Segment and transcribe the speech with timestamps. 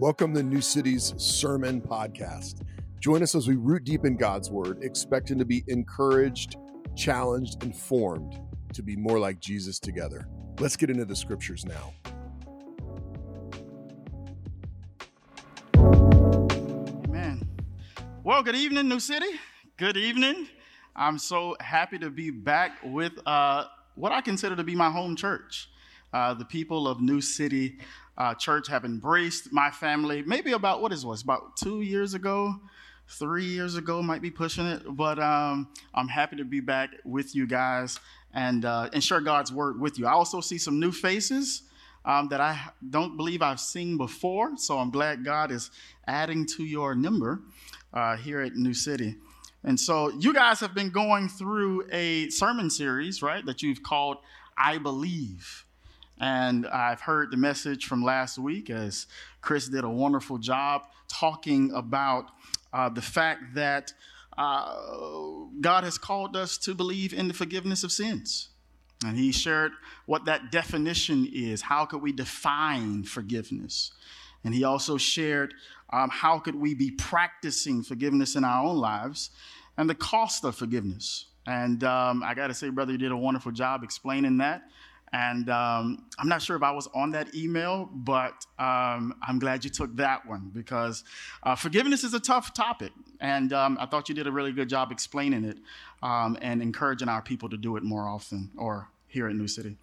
[0.00, 2.62] Welcome to New City's Sermon Podcast.
[3.00, 6.54] Join us as we root deep in God's Word, expecting to be encouraged,
[6.94, 8.38] challenged, and formed
[8.74, 10.28] to be more like Jesus together.
[10.60, 11.92] Let's get into the scriptures now.
[15.74, 17.48] Amen.
[18.22, 19.40] Well, good evening, New City.
[19.78, 20.46] Good evening.
[20.94, 23.64] I'm so happy to be back with uh,
[23.96, 25.68] what I consider to be my home church.
[26.10, 27.80] Uh, the people of New City
[28.18, 32.54] uh, church have embraced my family maybe about what is was about two years ago
[33.08, 37.34] three years ago might be pushing it but um, i'm happy to be back with
[37.34, 37.98] you guys
[38.34, 40.06] and, uh, and share god's word with you.
[40.06, 41.62] I also see some new faces
[42.04, 42.60] um, that i
[42.90, 45.70] don't believe i've seen before so i'm glad god is
[46.06, 47.40] adding to your number
[47.92, 49.16] uh, here at new city.
[49.64, 54.18] And so you guys have been going through a sermon series right that you've called
[54.56, 55.64] i believe
[56.20, 59.06] and I've heard the message from last week as
[59.40, 62.26] Chris did a wonderful job talking about
[62.72, 63.92] uh, the fact that
[64.36, 64.74] uh,
[65.60, 68.50] God has called us to believe in the forgiveness of sins.
[69.04, 69.72] And he shared
[70.06, 71.62] what that definition is.
[71.62, 73.92] How could we define forgiveness?
[74.44, 75.54] And he also shared
[75.92, 79.30] um, how could we be practicing forgiveness in our own lives
[79.76, 81.26] and the cost of forgiveness.
[81.46, 84.62] And um, I got to say, brother, you did a wonderful job explaining that.
[85.12, 89.64] And um, I'm not sure if I was on that email, but um, I'm glad
[89.64, 91.04] you took that one because
[91.42, 92.92] uh, forgiveness is a tough topic.
[93.20, 95.58] And um, I thought you did a really good job explaining it
[96.02, 99.76] um, and encouraging our people to do it more often or here at New City.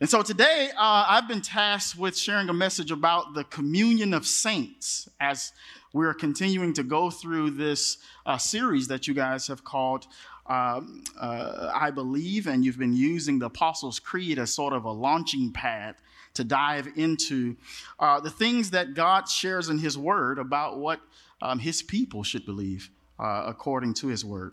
[0.00, 4.26] And so today, uh, I've been tasked with sharing a message about the communion of
[4.26, 5.52] saints as
[5.92, 7.96] we're continuing to go through this
[8.26, 10.06] uh, series that you guys have called
[10.48, 14.90] um, uh, I believe, and you've been using the Apostles' Creed as sort of a
[14.90, 15.96] launching pad
[16.34, 17.56] to dive into
[17.98, 21.00] uh, the things that God shares in His Word about what
[21.42, 24.52] um, His people should believe uh, according to His Word.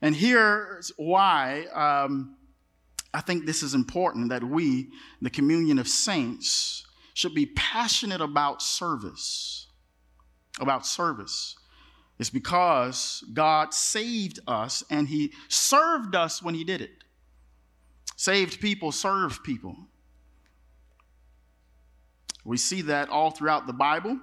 [0.00, 2.36] And here's why um,
[3.12, 4.88] I think this is important that we,
[5.20, 9.66] the communion of saints, should be passionate about service.
[10.60, 11.56] About service.
[12.18, 17.04] It's because God saved us and He served us when He did it.
[18.16, 19.76] Saved people serve people.
[22.44, 24.18] We see that all throughout the Bible.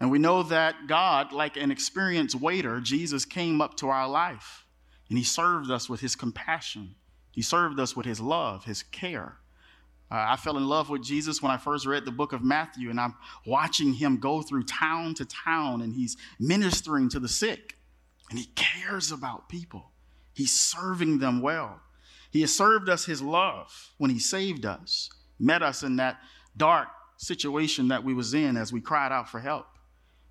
[0.00, 4.64] And we know that God, like an experienced waiter, Jesus came up to our life
[5.08, 6.94] and He served us with His compassion.
[7.32, 9.38] He served us with His love, His care.
[10.10, 12.88] Uh, I fell in love with Jesus when I first read the book of Matthew,
[12.88, 13.14] and I'm
[13.44, 17.76] watching him go through town to town, and he's ministering to the sick,
[18.30, 19.92] and he cares about people.
[20.32, 21.80] He's serving them well.
[22.30, 26.18] He has served us his love when he saved us, met us in that
[26.56, 29.66] dark situation that we was in as we cried out for help.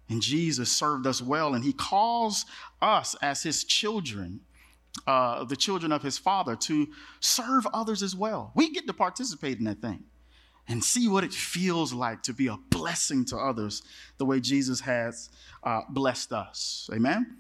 [0.10, 2.46] And Jesus served us well, and he calls
[2.82, 4.40] us as his children
[5.06, 6.88] uh, the children of his father to
[7.20, 8.52] serve others as well.
[8.56, 10.04] We get to participate in that thing
[10.68, 13.84] and see what it feels like to be a blessing to others
[14.18, 15.30] the way Jesus has
[15.64, 16.90] uh, blessed us.
[16.94, 17.38] Amen.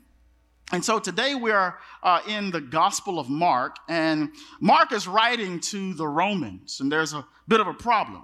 [0.71, 5.61] And so today we are uh, in the Gospel of Mark, and Mark is writing
[5.61, 8.23] to the Romans, and there's a bit of a problem.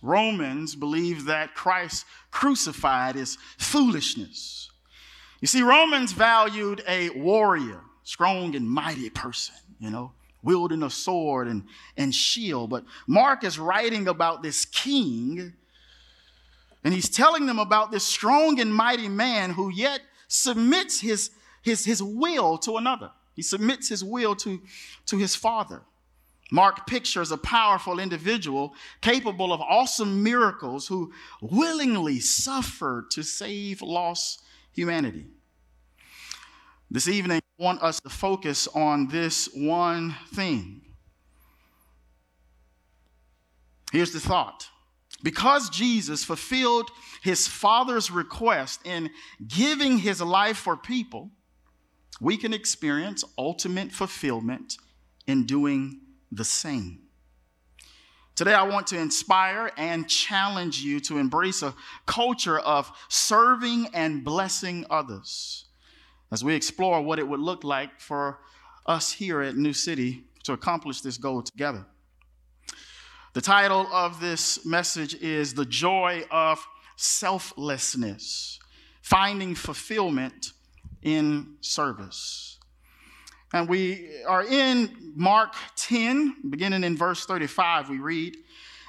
[0.00, 4.70] Romans believe that Christ crucified is foolishness.
[5.40, 11.48] You see, Romans valued a warrior, strong and mighty person, you know, wielding a sword
[11.48, 11.64] and,
[11.96, 12.70] and shield.
[12.70, 15.52] But Mark is writing about this king,
[16.84, 21.84] and he's telling them about this strong and mighty man who yet submits his, his,
[21.84, 23.10] his will to another.
[23.34, 24.62] He submits his will to,
[25.06, 25.82] to his father.
[26.52, 34.42] Mark pictures a powerful individual capable of awesome miracles who willingly suffered to save lost
[34.72, 35.26] humanity.
[36.88, 40.82] This evening, want us to focus on this one thing.
[43.92, 44.68] Here's the thought
[45.22, 46.90] because Jesus fulfilled
[47.22, 49.10] his Father's request in
[49.46, 51.30] giving his life for people,
[52.20, 54.76] we can experience ultimate fulfillment
[55.26, 56.00] in doing
[56.30, 57.00] the same.
[58.34, 61.74] Today, I want to inspire and challenge you to embrace a
[62.04, 65.64] culture of serving and blessing others
[66.30, 68.40] as we explore what it would look like for
[68.86, 71.84] us here at New City to accomplish this goal together.
[73.34, 78.58] The title of this message is The Joy of Selflessness
[79.02, 80.52] Finding Fulfillment
[81.02, 82.58] in Service.
[83.52, 88.36] And we are in Mark 10, beginning in verse 35, we read,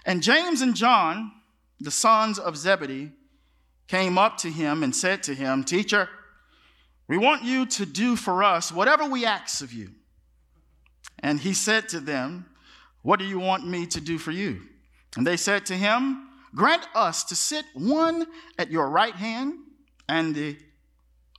[0.06, 1.32] And James and John,
[1.80, 3.12] the sons of Zebedee,
[3.88, 6.10] came up to him and said to him, Teacher,
[7.08, 9.90] we want you to do for us whatever we ask of you.
[11.20, 12.46] And he said to them,
[13.02, 14.62] What do you want me to do for you?
[15.16, 18.26] And they said to him, Grant us to sit one
[18.58, 19.54] at your right hand
[20.08, 20.58] and the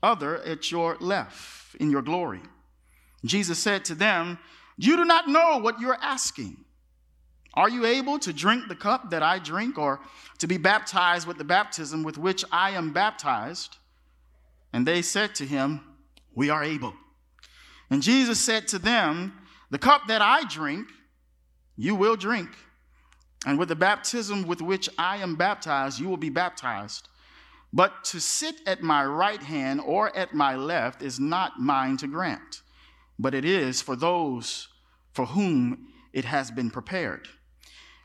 [0.02, 2.40] other at your left in your glory.
[3.24, 4.38] Jesus said to them,
[4.76, 6.64] You do not know what you're asking.
[7.54, 10.00] Are you able to drink the cup that I drink, or
[10.38, 13.78] to be baptized with the baptism with which I am baptized?
[14.72, 15.80] And they said to him,
[16.34, 16.94] We are able.
[17.90, 19.32] And Jesus said to them,
[19.70, 20.88] The cup that I drink,
[21.76, 22.50] you will drink.
[23.46, 27.08] And with the baptism with which I am baptized, you will be baptized.
[27.72, 32.06] But to sit at my right hand or at my left is not mine to
[32.06, 32.62] grant,
[33.18, 34.68] but it is for those
[35.12, 37.28] for whom it has been prepared.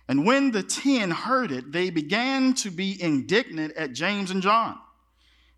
[0.08, 4.78] And when the ten heard it, they began to be indignant at James and John.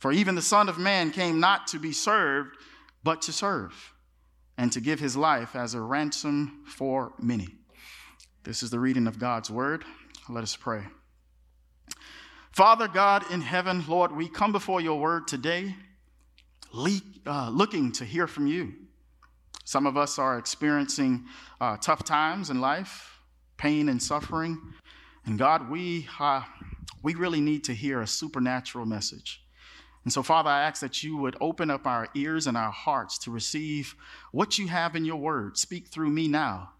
[0.00, 2.56] For even the Son of Man came not to be served,
[3.04, 3.92] but to serve,
[4.56, 7.48] and to give his life as a ransom for many.
[8.42, 9.84] This is the reading of God's word.
[10.28, 10.84] Let us pray.
[12.52, 15.76] Father God in heaven, Lord, we come before your word today
[17.26, 18.72] uh, looking to hear from you.
[19.64, 21.26] Some of us are experiencing
[21.60, 23.20] uh, tough times in life,
[23.58, 24.58] pain and suffering.
[25.26, 26.42] And God, we, uh,
[27.02, 29.42] we really need to hear a supernatural message.
[30.04, 33.18] And so, Father, I ask that you would open up our ears and our hearts
[33.18, 33.94] to receive
[34.32, 35.58] what you have in your word.
[35.58, 36.70] Speak through me now,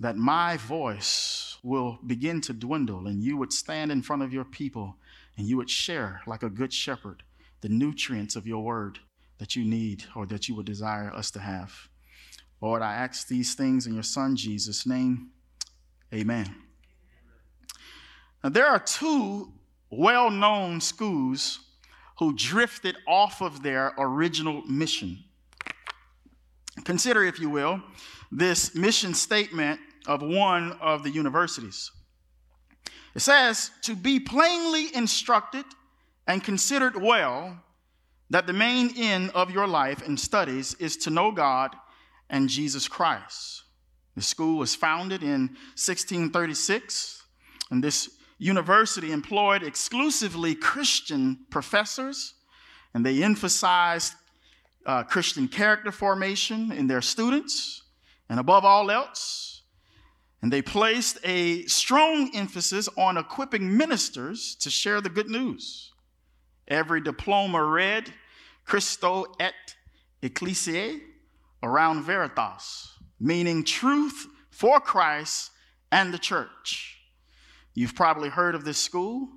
[0.00, 4.44] that my voice will begin to dwindle and you would stand in front of your
[4.44, 4.96] people
[5.38, 7.22] and you would share, like a good shepherd,
[7.62, 8.98] the nutrients of your word
[9.38, 11.88] that you need or that you would desire us to have.
[12.60, 15.30] Lord, I ask these things in your Son, Jesus' name.
[16.12, 16.54] Amen.
[18.44, 19.52] Now, there are two
[19.90, 21.60] well known schools
[22.18, 25.18] who drifted off of their original mission.
[26.84, 27.82] Consider, if you will,
[28.30, 31.90] this mission statement of one of the universities.
[33.14, 35.64] It says, To be plainly instructed
[36.26, 37.58] and considered well
[38.30, 41.76] that the main end of your life and studies is to know God
[42.30, 43.64] and Jesus Christ.
[44.16, 47.22] The school was founded in 1636,
[47.70, 48.10] and this
[48.42, 52.34] university employed exclusively Christian professors,
[52.92, 54.14] and they emphasized
[54.84, 57.82] uh, Christian character formation in their students,
[58.28, 59.62] and above all else,
[60.42, 65.92] and they placed a strong emphasis on equipping ministers to share the good news.
[66.66, 68.12] Every diploma read
[68.64, 69.54] Christo et
[70.20, 71.00] Ecclesiae
[71.62, 72.90] around Veritas,
[73.20, 75.50] meaning truth for Christ
[75.92, 76.91] and the church.
[77.74, 79.28] You've probably heard of this school.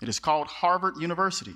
[0.00, 1.54] It is called Harvard University.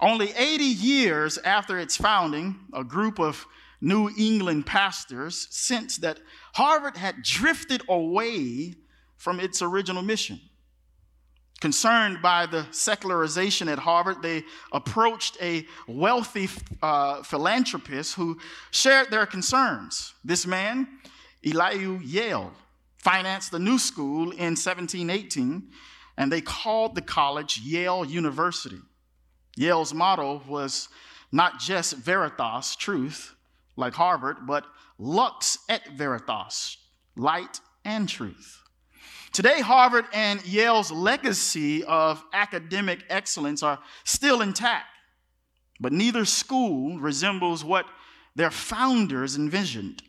[0.00, 3.46] Only 80 years after its founding, a group of
[3.80, 6.20] New England pastors sensed that
[6.54, 8.74] Harvard had drifted away
[9.16, 10.40] from its original mission.
[11.60, 16.48] Concerned by the secularization at Harvard, they approached a wealthy
[16.82, 18.38] uh, philanthropist who
[18.70, 20.14] shared their concerns.
[20.24, 20.88] This man,
[21.44, 22.52] Elihu Yale,
[23.02, 25.70] financed the new school in 1718,
[26.16, 28.80] and they called the college Yale University.
[29.56, 30.88] Yale's motto was
[31.32, 33.34] not just veritas, truth,
[33.76, 34.66] like Harvard, but
[34.98, 36.76] lux et veritas,
[37.16, 38.62] light and truth.
[39.32, 44.86] Today, Harvard and Yale's legacy of academic excellence are still intact,
[45.78, 47.86] but neither school resembles what
[48.34, 50.02] their founders envisioned.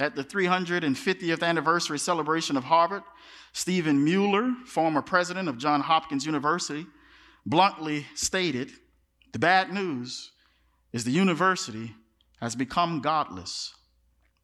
[0.00, 3.02] At the 350th anniversary celebration of Harvard,
[3.52, 6.86] Steven Muller, former president of Johns Hopkins University,
[7.44, 8.72] bluntly stated
[9.32, 10.32] the bad news
[10.92, 11.94] is the university
[12.40, 13.74] has become godless.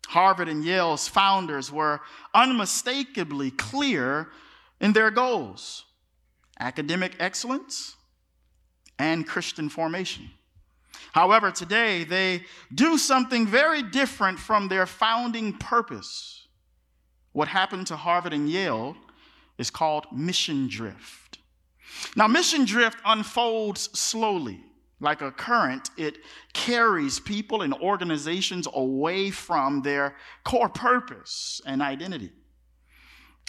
[0.09, 2.01] Harvard and Yale's founders were
[2.35, 4.29] unmistakably clear
[4.81, 5.85] in their goals
[6.61, 7.95] academic excellence
[8.99, 10.31] and Christian formation.
[11.13, 16.47] However, today they do something very different from their founding purpose.
[17.33, 18.97] What happened to Harvard and Yale
[19.59, 21.39] is called mission drift.
[22.17, 24.61] Now, mission drift unfolds slowly.
[25.01, 26.19] Like a current, it
[26.53, 32.33] carries people and organizations away from their core purpose and identity.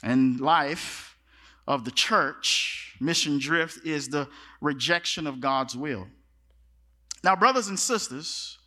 [0.03, 1.17] And life
[1.67, 4.29] of the church, mission drift, is the
[4.61, 6.07] rejection of God's will.
[7.23, 8.57] Now, brothers and sisters,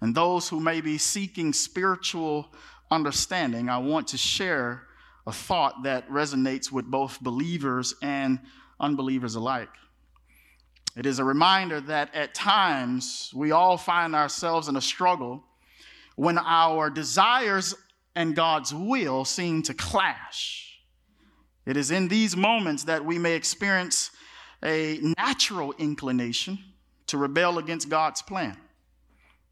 [0.00, 2.52] and those who may be seeking spiritual
[2.90, 4.82] understanding, I want to share
[5.26, 8.40] a thought that resonates with both believers and
[8.80, 9.70] unbelievers alike.
[10.96, 15.42] It is a reminder that at times we all find ourselves in a struggle
[16.16, 17.74] when our desires
[18.14, 20.78] and God's will seem to clash.
[21.66, 24.10] It is in these moments that we may experience
[24.62, 26.58] a natural inclination
[27.06, 28.56] to rebel against God's plan.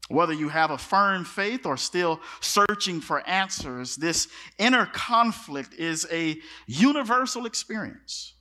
[0.09, 6.05] Whether you have a firm faith or still searching for answers, this inner conflict is
[6.11, 8.33] a universal experience.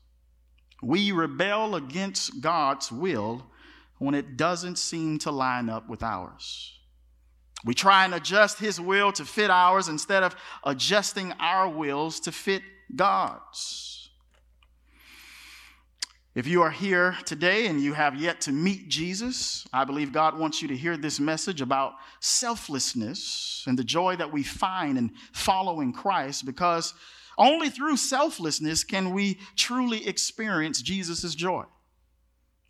[0.83, 3.47] We rebel against God's will
[3.99, 6.77] when it doesn't seem to line up with ours.
[7.65, 12.33] We try and adjust His will to fit ours instead of adjusting our wills to
[12.33, 12.63] fit
[12.95, 14.02] God's.
[16.35, 20.39] If you are here today and you have yet to meet Jesus, I believe God
[20.39, 25.13] wants you to hear this message about selflessness and the joy that we find in
[25.33, 26.95] following Christ because
[27.37, 31.65] only through selflessness can we truly experience Jesus' joy.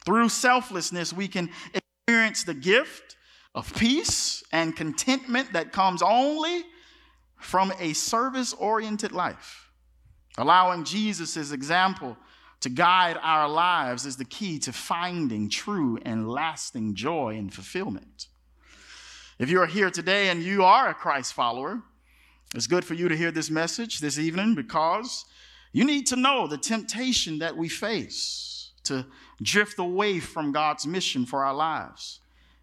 [0.04, 3.16] Through selflessness, we can experience the gift
[3.54, 6.64] of peace and contentment that comes only
[7.36, 9.70] from a service oriented life.
[10.36, 12.16] Allowing Jesus' example
[12.62, 18.28] to guide our lives is the key to finding true and lasting joy and fulfillment.
[19.38, 21.82] If you are here today and you are a Christ follower,
[22.54, 25.24] it's good for you to hear this message this evening because
[25.72, 29.06] you need to know the temptation that we face to
[29.42, 32.20] drift away from God's mission for our lives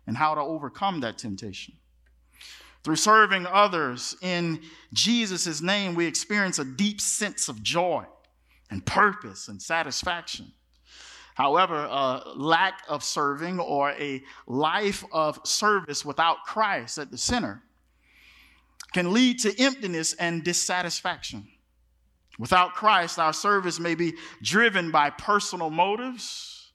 [0.08, 1.74] and how to overcome that temptation.
[2.86, 4.62] Through serving others in
[4.94, 8.06] Jesus' name, we experience a deep sense of joy
[8.70, 10.52] and purpose and satisfaction.
[11.36, 17.62] However, a lack of serving or a life of service without Christ at the center
[18.92, 21.48] can lead to emptiness and dissatisfaction.
[22.40, 26.72] Without Christ, our service may be driven by personal motives,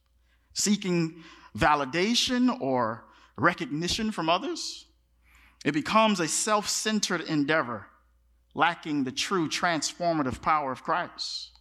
[0.52, 1.22] seeking
[1.58, 3.04] validation or
[3.36, 4.86] recognition from others.
[5.64, 7.86] It becomes a self centered endeavor,
[8.54, 11.53] lacking the true transformative power of Christ.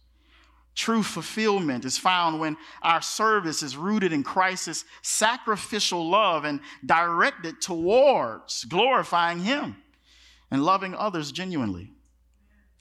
[0.74, 7.60] True fulfillment is found when our service is rooted in Christ's sacrificial love and directed
[7.60, 9.76] towards glorifying Him
[10.50, 11.92] and loving others genuinely.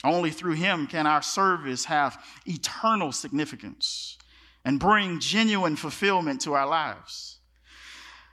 [0.03, 4.17] Only through Him can our service have eternal significance
[4.65, 7.37] and bring genuine fulfillment to our lives.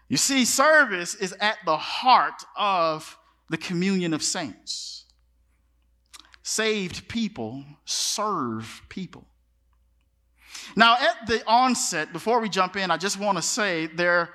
[0.09, 3.17] You see, service is at the heart of
[3.51, 5.05] the communion of saints.
[6.43, 9.27] Saved people serve people.
[10.77, 14.31] Now, at the onset, before we jump in, I just want to say there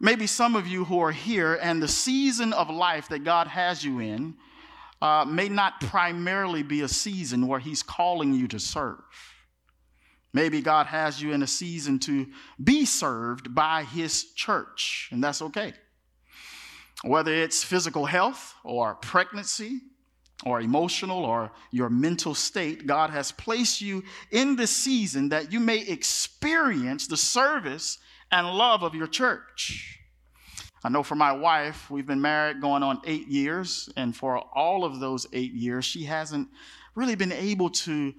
[0.00, 3.46] may be some of you who are here, and the season of life that God
[3.46, 4.34] has you in
[5.00, 8.98] uh, may not primarily be a season where He's calling you to serve.
[10.32, 12.26] Maybe God has you in a season to
[12.62, 15.74] be served by His church, and that's okay.
[17.02, 19.80] Whether it's physical health or pregnancy
[20.44, 25.60] or emotional or your mental state, God has placed you in this season that you
[25.60, 27.98] may experience the service
[28.30, 30.00] and love of your church.
[30.84, 34.84] I know for my wife, we've been married going on eight years, and for all
[34.84, 36.48] of those eight years, she hasn't
[36.96, 38.12] really been able to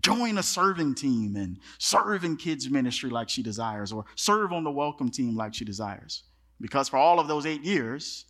[0.00, 4.62] join a serving team and serve in kids' ministry like she desires, or serve on
[4.62, 6.22] the welcome team like she desires.
[6.60, 8.26] Because for all of those eight years,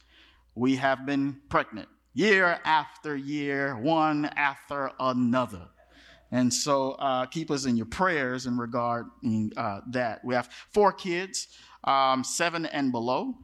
[0.55, 5.68] we have been pregnant year after year, one after another.
[6.32, 9.06] And so uh, keep us in your prayers in regard
[9.56, 10.25] uh, that.
[10.25, 11.49] We have four kids,
[11.85, 13.35] um, seven and below.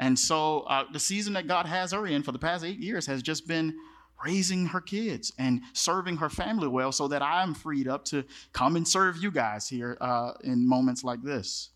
[0.00, 3.06] And so uh, the season that God has her in for the past eight years
[3.06, 3.74] has just been
[4.24, 8.24] raising her kids and serving her family well so that I'm freed up to
[8.54, 11.68] come and serve you guys here uh, in moments like this.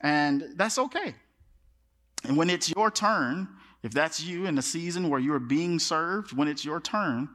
[0.00, 1.14] And that's okay.
[2.24, 3.48] And when it's your turn,
[3.86, 7.28] if that's you in a season where you're being served, when it's your turn,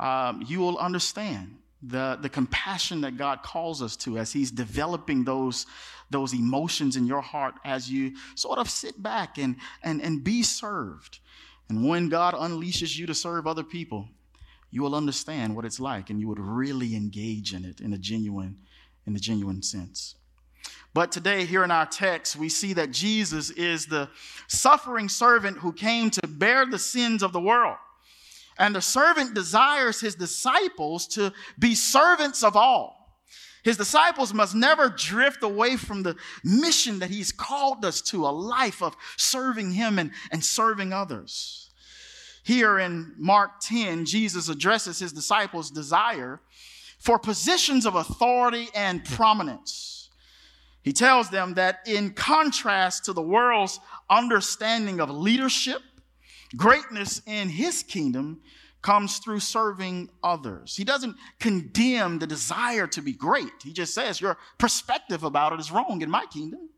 [0.00, 5.22] um, you will understand the, the compassion that God calls us to as He's developing
[5.22, 5.66] those,
[6.10, 10.42] those emotions in your heart as you sort of sit back and, and, and be
[10.42, 11.20] served.
[11.68, 14.08] And when God unleashes you to serve other people,
[14.72, 17.98] you will understand what it's like and you would really engage in it in a
[17.98, 18.58] genuine
[19.06, 20.16] in the genuine sense.
[20.94, 24.08] But today, here in our text, we see that Jesus is the
[24.46, 27.76] suffering servant who came to bear the sins of the world.
[28.58, 33.18] And the servant desires his disciples to be servants of all.
[33.64, 38.28] His disciples must never drift away from the mission that he's called us to a
[38.28, 41.70] life of serving him and, and serving others.
[42.44, 46.40] Here in Mark 10, Jesus addresses his disciples' desire
[46.98, 50.03] for positions of authority and prominence.
[50.84, 55.80] He tells them that in contrast to the world's understanding of leadership,
[56.56, 58.42] greatness in his kingdom
[58.82, 60.76] comes through serving others.
[60.76, 63.50] He doesn't condemn the desire to be great.
[63.62, 66.68] He just says your perspective about it is wrong in my kingdom.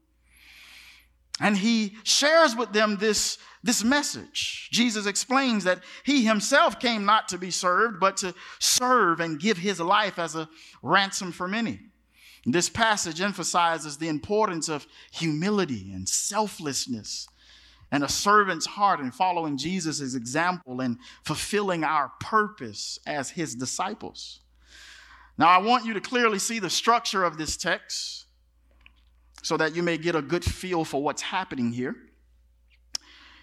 [1.40, 4.68] And he shares with them this, this message.
[4.70, 9.58] Jesus explains that he himself came not to be served, but to serve and give
[9.58, 10.48] his life as a
[10.82, 11.80] ransom for many.
[12.46, 17.28] This passage emphasizes the importance of humility and selflessness
[17.90, 24.40] and a servant's heart in following Jesus' example and fulfilling our purpose as his disciples.
[25.36, 28.26] Now, I want you to clearly see the structure of this text
[29.42, 31.96] so that you may get a good feel for what's happening here.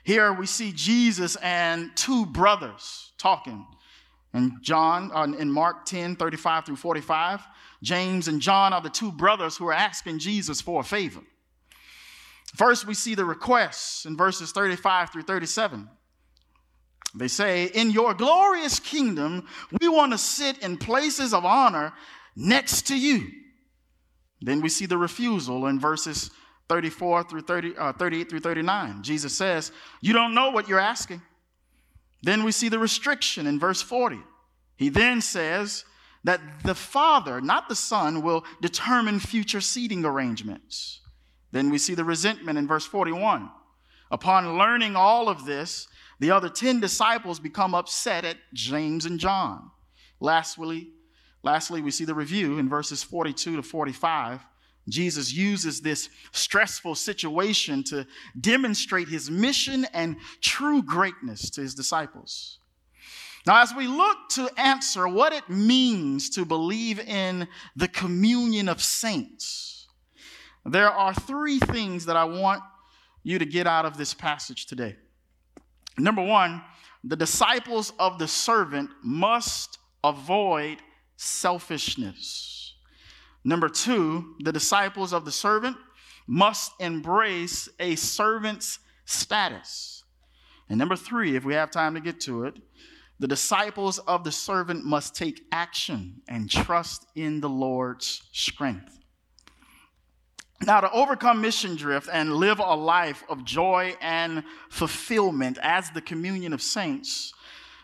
[0.04, 3.66] Here we see Jesus and two brothers talking.
[4.34, 7.42] And John, uh, in Mark 10, 35 through 45,
[7.84, 11.22] James and John are the two brothers who are asking Jesus for a favor.
[12.56, 15.90] First, we see the requests in verses 35 through 37.
[17.16, 19.48] They say, In your glorious kingdom,
[19.82, 21.94] we want to sit in places of honor
[22.36, 23.28] next to you.
[24.42, 26.32] Then we see the refusal in verses
[26.70, 29.04] 34 through 30, uh, 38 through 39.
[29.04, 29.72] Jesus says,
[30.02, 31.22] You don't know what you're asking.
[32.22, 34.20] Then we see the restriction in verse 40.
[34.78, 35.84] He then says
[36.24, 41.02] that the Father, not the Son, will determine future seating arrangements.
[41.52, 43.50] Then we see the resentment in verse 41.
[44.10, 45.88] Upon learning all of this,
[46.20, 49.72] the other 10 disciples become upset at James and John.
[50.20, 50.94] Lastly,
[51.44, 54.40] Lastly, we see the review in verses 42 to 45.
[54.88, 58.08] Jesus uses this stressful situation to
[58.40, 62.60] demonstrate his mission and true greatness to his disciples.
[63.46, 68.82] Now, as we look to answer what it means to believe in the communion of
[68.82, 69.88] saints,
[70.66, 72.64] there are three things that I want
[73.24, 74.96] you to get out of this passage today.
[75.98, 76.62] Number one,
[77.04, 80.78] the disciples of the servant must avoid
[81.18, 82.76] selfishness.
[83.44, 85.76] Number two, the disciples of the servant
[86.28, 90.04] must embrace a servant's status.
[90.70, 92.56] And number three, if we have time to get to it,
[93.20, 99.00] the disciples of the servant must take action and trust in the Lord's strength.
[100.62, 106.02] Now, to overcome mission drift and live a life of joy and fulfillment as the
[106.02, 107.34] communion of saints,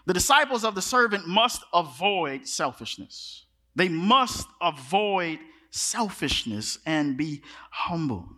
[0.05, 3.45] the disciples of the servant must avoid selfishness.
[3.75, 5.39] They must avoid
[5.71, 8.29] selfishness and be humble.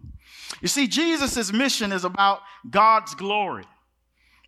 [0.62, 3.66] You see, Jesus' mission is about God's glory.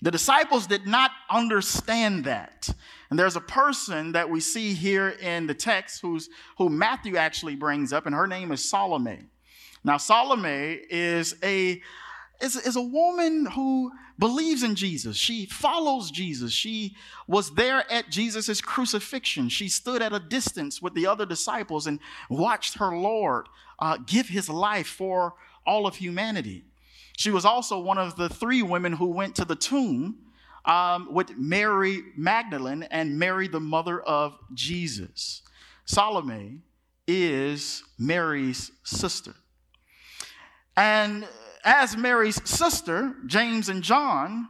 [0.04, 2.70] The disciples did not understand that.
[3.10, 7.56] And there's a person that we see here in the text who's, who Matthew actually
[7.56, 9.22] brings up, and her name is Salome.
[9.82, 11.82] Now, Salome is a,
[12.42, 15.16] is, is a woman who believes in Jesus.
[15.16, 16.52] She follows Jesus.
[16.52, 19.48] She was there at Jesus' crucifixion.
[19.48, 23.48] She stood at a distance with the other disciples and watched her Lord
[23.80, 25.36] uh, give his life for
[25.66, 26.66] all of humanity.
[27.17, 30.17] She was also one of the three women who went to the tomb
[30.65, 35.41] um, with Mary Magdalene and Mary, the mother of Jesus.
[35.86, 36.60] Salome
[37.08, 39.34] is Mary's sister.
[40.76, 41.28] And
[41.63, 44.47] as Mary's sister, James and John,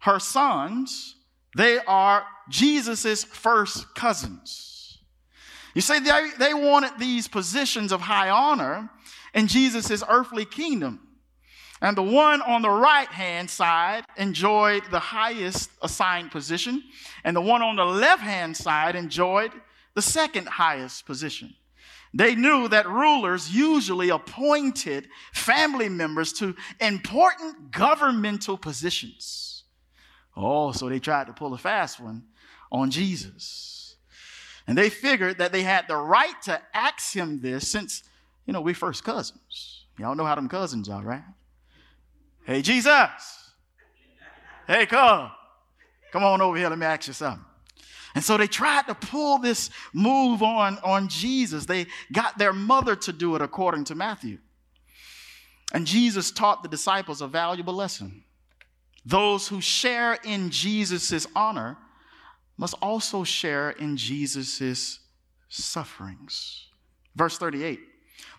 [0.00, 1.16] her sons,
[1.56, 4.98] they are Jesus's first cousins.
[5.74, 8.88] You see, they, they wanted these positions of high honor
[9.34, 11.00] in Jesus's earthly kingdom.
[11.80, 16.82] And the one on the right hand side enjoyed the highest assigned position,
[17.24, 19.52] and the one on the left hand side enjoyed
[19.94, 21.54] the second highest position.
[22.14, 29.64] They knew that rulers usually appointed family members to important governmental positions.
[30.34, 32.24] Oh, so they tried to pull a fast one
[32.72, 33.96] on Jesus.
[34.66, 38.02] And they figured that they had the right to ask him this since,
[38.46, 39.84] you know, we first cousins.
[39.98, 41.22] Y'all know how them cousins are, right?
[42.46, 43.50] Hey, Jesus.
[44.68, 45.32] Hey, come.
[46.12, 46.68] Come on over here.
[46.68, 47.44] Let me ask you something.
[48.14, 51.66] And so they tried to pull this move on, on Jesus.
[51.66, 54.38] They got their mother to do it according to Matthew.
[55.74, 58.22] And Jesus taught the disciples a valuable lesson.
[59.04, 61.76] Those who share in Jesus' honor
[62.56, 65.00] must also share in Jesus'
[65.48, 66.68] sufferings.
[67.16, 67.80] Verse 38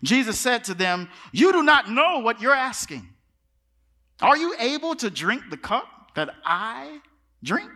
[0.03, 3.07] Jesus said to them, You do not know what you're asking.
[4.21, 6.99] Are you able to drink the cup that I
[7.43, 7.71] drink?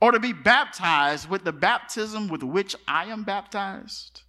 [0.00, 4.22] Or to be baptized with the baptism with which I am baptized?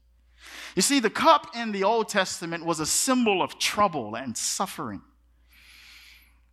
[0.75, 5.01] You see, the cup in the Old Testament was a symbol of trouble and suffering.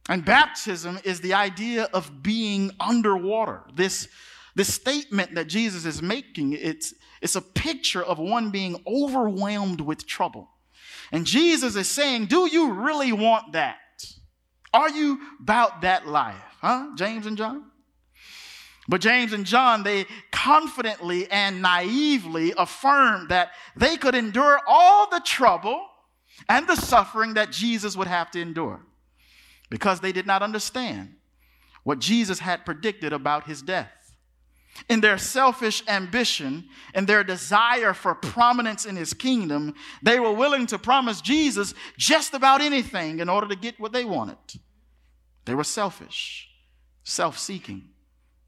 [0.08, 3.62] And baptism is the idea of being underwater.
[3.74, 4.08] This,
[4.54, 10.06] this statement that Jesus is making, it's, it's a picture of one being overwhelmed with
[10.06, 10.50] trouble.
[11.10, 13.78] And Jesus is saying, Do you really want that?
[14.76, 16.36] Are you about that life?
[16.60, 16.88] Huh?
[16.96, 17.64] James and John?
[18.86, 25.22] But James and John, they confidently and naively affirmed that they could endure all the
[25.24, 25.82] trouble
[26.50, 28.84] and the suffering that Jesus would have to endure
[29.70, 31.14] because they did not understand
[31.82, 33.90] what Jesus had predicted about his death.
[34.90, 40.66] In their selfish ambition and their desire for prominence in his kingdom, they were willing
[40.66, 44.36] to promise Jesus just about anything in order to get what they wanted.
[45.46, 46.50] They were selfish,
[47.04, 47.88] self seeking.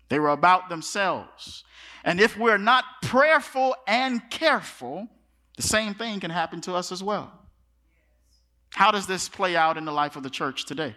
[0.09, 1.65] They were about themselves.
[2.05, 5.09] And if we're not prayerful and careful,
[5.57, 7.33] the same thing can happen to us as well.
[8.71, 10.95] How does this play out in the life of the church today?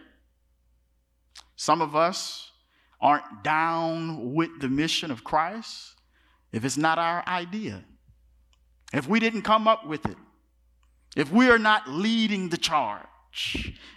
[1.56, 2.52] Some of us
[3.00, 5.96] aren't down with the mission of Christ
[6.52, 7.84] if it's not our idea.
[8.94, 10.18] If we didn't come up with it,
[11.16, 13.06] if we are not leading the charge,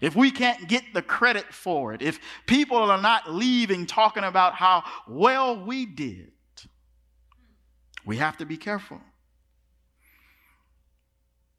[0.00, 4.54] if we can't get the credit for it, if people are not leaving talking about
[4.54, 6.30] how well we did,
[8.04, 9.00] we have to be careful.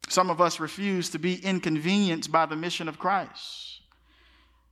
[0.07, 3.81] Some of us refuse to be inconvenienced by the mission of Christ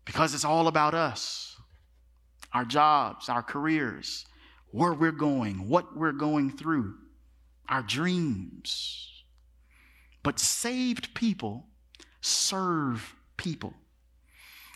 [0.06, 1.58] because it's all about us,
[2.54, 4.26] our jobs, our careers,
[4.72, 6.96] where we're going, what we're going through,
[7.68, 9.24] our dreams.
[10.22, 11.68] But saved people
[12.24, 13.74] serve people.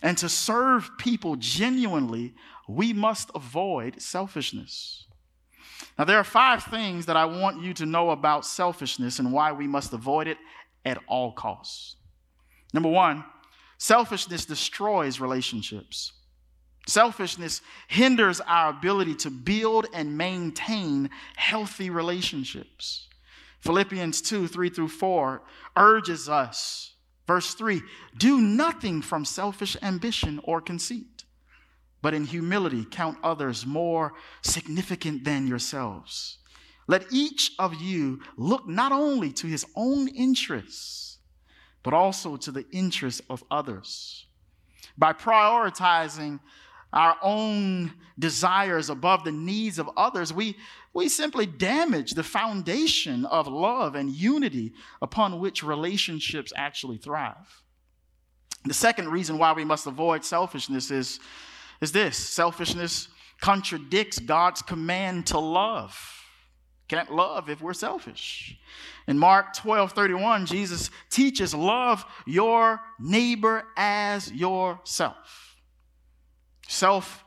[0.04, 2.36] And to serve people genuinely,
[2.68, 5.06] we must avoid selfishness.
[5.98, 9.52] Now, there are five things that I want you to know about selfishness and why
[9.52, 10.38] we must avoid it
[10.86, 11.96] at all costs.
[12.74, 13.24] Number one,
[13.78, 16.14] selfishness destroys relationships.
[16.86, 23.08] Selfishness hinders our ability to build and maintain healthy relationships.
[23.62, 25.42] Philippians 2 3 through 4
[25.76, 26.94] urges us
[27.28, 27.82] Verse 3
[28.18, 31.26] Do nothing from selfish ambition or conceit,
[32.02, 36.38] but in humility count others more significant than yourselves.
[36.88, 41.20] Let each of you look not only to his own interests,
[41.84, 44.26] but also to the interests of others.
[44.98, 46.40] By prioritizing
[46.94, 50.56] our own desires above the needs of others, we,
[50.98, 57.62] we simply damage the foundation of love and unity upon which relationships actually thrive.
[58.66, 61.20] The second reason why we must avoid selfishness is,
[61.82, 65.96] is this selfishness contradicts God's command to love.
[66.88, 68.58] Can't love if we're selfish.
[69.08, 75.58] In Mark 12 31, Jesus teaches love your neighbor as yourself.
[76.68, 77.24] Self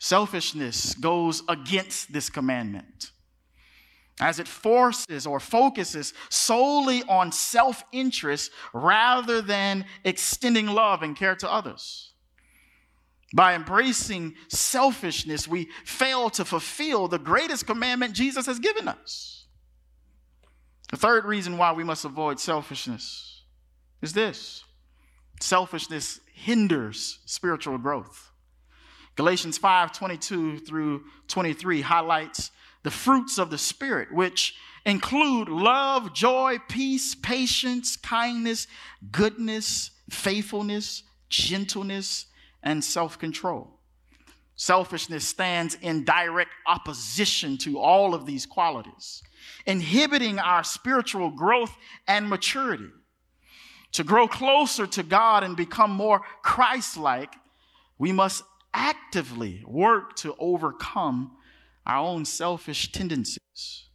[0.00, 3.12] Selfishness goes against this commandment
[4.18, 11.36] as it forces or focuses solely on self interest rather than extending love and care
[11.36, 12.12] to others.
[13.34, 19.46] By embracing selfishness, we fail to fulfill the greatest commandment Jesus has given us.
[20.90, 23.42] The third reason why we must avoid selfishness
[24.00, 24.64] is this
[25.40, 28.29] selfishness hinders spiritual growth.
[29.20, 32.50] Galatians 5 22 through 23 highlights
[32.84, 34.54] the fruits of the Spirit, which
[34.86, 38.66] include love, joy, peace, patience, kindness,
[39.12, 42.28] goodness, faithfulness, gentleness,
[42.62, 43.78] and self control.
[44.56, 49.22] Selfishness stands in direct opposition to all of these qualities,
[49.66, 51.76] inhibiting our spiritual growth
[52.08, 52.88] and maturity.
[53.92, 57.34] To grow closer to God and become more Christ like,
[57.98, 61.36] we must actively work to overcome
[61.86, 63.88] our own selfish tendencies.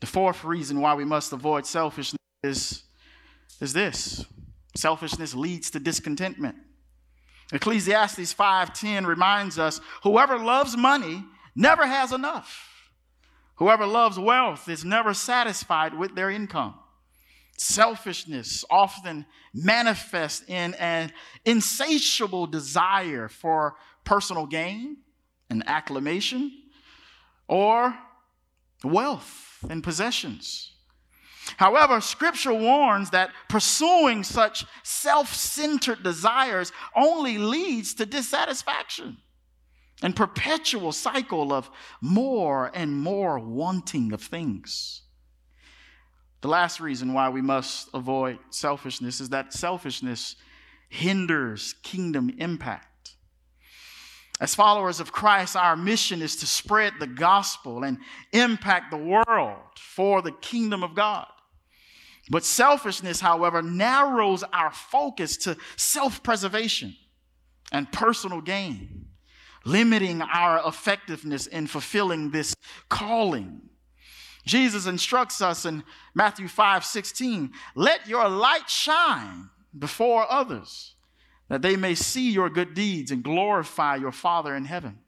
[0.00, 2.82] The fourth reason why we must avoid selfishness is,
[3.60, 4.24] is this
[4.76, 6.56] selfishness leads to discontentment.
[7.52, 11.24] Ecclesiastes 5:10 reminds us whoever loves money
[11.56, 12.92] never has enough.
[13.56, 16.78] Whoever loves wealth is never satisfied with their income.
[17.58, 21.12] Selfishness often manifests in an
[21.44, 24.98] insatiable desire for personal gain
[25.50, 26.52] and acclamation
[27.48, 27.98] or
[28.84, 30.72] wealth and possessions.
[31.56, 39.16] However, scripture warns that pursuing such self centered desires only leads to dissatisfaction
[40.00, 45.02] and perpetual cycle of more and more wanting of things.
[46.40, 50.36] The last reason why we must avoid selfishness is that selfishness
[50.88, 53.16] hinders kingdom impact.
[54.40, 57.98] As followers of Christ, our mission is to spread the gospel and
[58.32, 61.26] impact the world for the kingdom of God.
[62.30, 66.94] But selfishness, however, narrows our focus to self preservation
[67.72, 69.06] and personal gain,
[69.64, 72.54] limiting our effectiveness in fulfilling this
[72.88, 73.67] calling.
[74.48, 75.84] Jesus instructs us in
[76.14, 80.94] Matthew 5 16, let your light shine before others,
[81.48, 85.00] that they may see your good deeds and glorify your Father in heaven.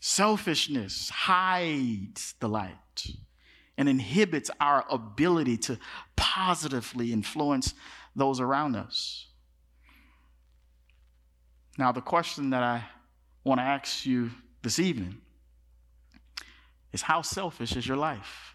[0.00, 3.06] Selfishness hides the light
[3.76, 5.78] and inhibits our ability to
[6.16, 7.74] positively influence
[8.16, 9.26] those around us.
[11.76, 12.84] Now, the question that I
[13.44, 14.30] want to ask you
[14.62, 15.20] this evening
[16.92, 18.54] is how selfish is your life?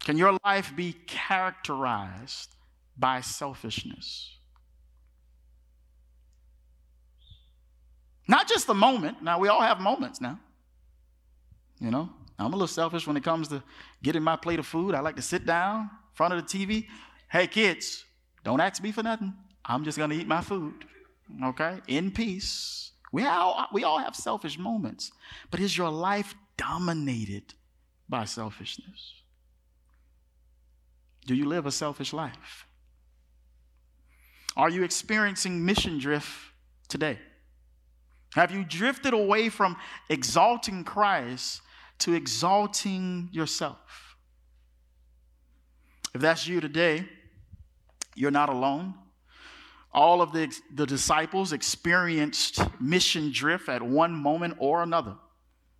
[0.00, 2.54] Can your life be characterized
[2.96, 4.36] by selfishness?
[8.28, 9.22] Not just the moment.
[9.22, 10.38] Now, we all have moments now.
[11.80, 13.62] You know, I'm a little selfish when it comes to
[14.02, 14.94] getting my plate of food.
[14.94, 16.86] I like to sit down in front of the TV.
[17.30, 18.04] Hey, kids,
[18.42, 19.34] don't ask me for nothing.
[19.64, 20.84] I'm just going to eat my food,
[21.42, 22.92] okay, in peace.
[23.14, 25.12] We all, we all have selfish moments,
[25.52, 27.54] but is your life dominated
[28.08, 29.22] by selfishness?
[31.24, 32.66] Do you live a selfish life?
[34.56, 36.28] Are you experiencing mission drift
[36.88, 37.20] today?
[38.34, 39.76] Have you drifted away from
[40.10, 41.60] exalting Christ
[41.98, 44.16] to exalting yourself.
[46.14, 47.08] If that's you today,
[48.14, 48.94] you're not alone.
[49.94, 55.14] All of the, the disciples experienced mission drift at one moment or another.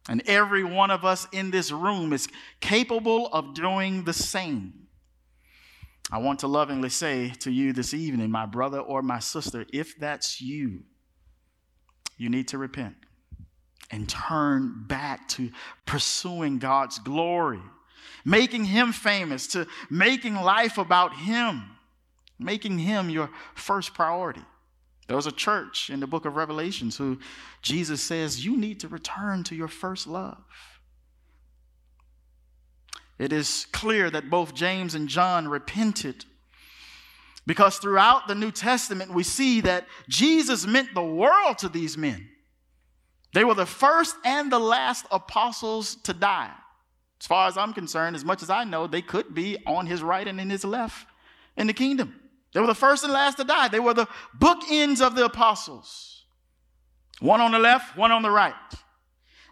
[0.09, 2.29] And every one of us in this room is
[2.61, 4.85] capable of doing the same.
[6.12, 9.98] I want to lovingly say to you this evening, my brother or my sister, if
[9.98, 10.83] that's you,
[12.18, 12.94] you need to repent
[13.90, 15.50] and turn back to
[15.87, 17.62] pursuing God's glory,
[18.24, 21.62] making Him famous, to making life about Him,
[22.38, 24.42] making Him your first priority.
[25.07, 27.18] There was a church in the book of Revelations who
[27.62, 30.42] Jesus says, You need to return to your first love.
[33.18, 36.25] It is clear that both James and John repented
[37.47, 42.29] because throughout the New Testament we see that Jesus meant the world to these men.
[43.35, 46.51] They were the first and the last apostles to die.
[47.20, 50.03] As far as I'm concerned, as much as I know, they could be on his
[50.03, 51.07] right and in his left
[51.57, 52.14] in the kingdom.
[52.54, 53.68] They were the first and last to die.
[53.68, 56.24] They were the bookends of the apostles.
[57.20, 58.54] One on the left, one on the right.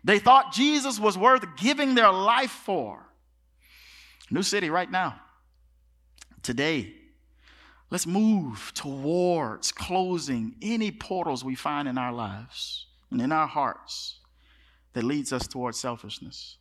[0.04, 3.04] They thought Jesus was worth giving their life for.
[4.30, 5.20] New City, right now,
[6.42, 6.94] today,
[7.90, 14.20] let's move towards closing any portals we find in our lives and in our hearts
[14.92, 16.56] that leads us towards selfishness.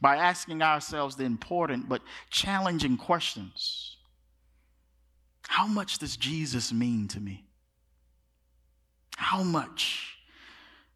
[0.00, 3.95] By asking ourselves the important but challenging questions
[5.48, 7.44] How much does Jesus mean to me?
[9.16, 10.18] How much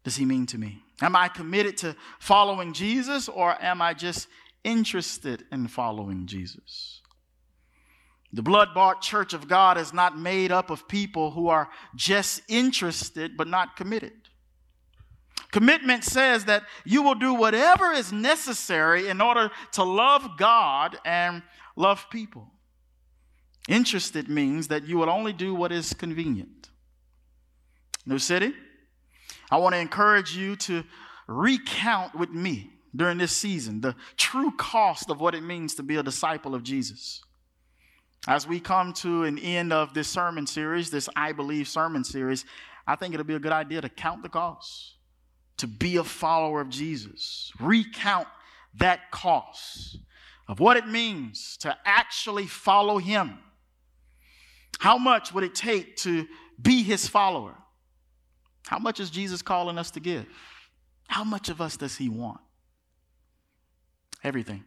[0.03, 0.83] does he mean to me?
[1.01, 4.27] Am I committed to following Jesus or am I just
[4.63, 7.01] interested in following Jesus?
[8.33, 12.41] The blood bought church of God is not made up of people who are just
[12.47, 14.13] interested but not committed.
[15.51, 21.43] Commitment says that you will do whatever is necessary in order to love God and
[21.75, 22.47] love people.
[23.67, 26.69] Interested means that you will only do what is convenient.
[28.05, 28.53] New City,
[29.51, 30.83] I want to encourage you to
[31.27, 35.97] recount with me during this season the true cost of what it means to be
[35.97, 37.21] a disciple of Jesus.
[38.27, 42.45] As we come to an end of this sermon series, this I Believe sermon series,
[42.87, 44.95] I think it'll be a good idea to count the cost
[45.61, 47.51] to be a follower of Jesus.
[47.59, 48.27] Recount
[48.75, 49.99] that cost
[50.47, 53.37] of what it means to actually follow Him.
[54.79, 56.27] How much would it take to
[56.61, 57.55] be His follower?
[58.67, 60.25] How much is Jesus calling us to give?
[61.07, 62.39] How much of us does He want?
[64.23, 64.63] Everything.